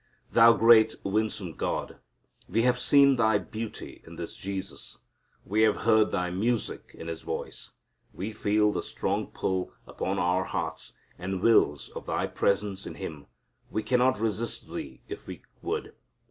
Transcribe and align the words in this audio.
Thou 0.31 0.53
great 0.53 0.95
winsome 1.03 1.53
God, 1.53 1.99
we 2.49 2.63
have 2.63 2.79
seen 2.79 3.17
Thy 3.17 3.37
beauty 3.37 4.01
in 4.03 4.15
this 4.15 4.35
Jesus. 4.35 4.97
We 5.45 5.61
have 5.61 5.83
heard 5.83 6.11
Thy 6.11 6.31
music 6.31 6.95
in 6.97 7.07
His 7.07 7.21
voice. 7.21 7.73
We 8.11 8.33
feel 8.33 8.71
the 8.71 8.81
strong 8.81 9.27
pull 9.27 9.73
upon 9.85 10.17
our 10.17 10.45
hearts 10.45 10.93
and 11.19 11.39
wills 11.43 11.89
of 11.89 12.07
Thy 12.07 12.25
presence 12.25 12.87
in 12.87 12.95
Him. 12.95 13.27
We 13.69 13.83
cannot 13.83 14.19
resist 14.19 14.73
Thee 14.73 15.01
if 15.07 15.27
we 15.27 15.43
would. 15.61 15.93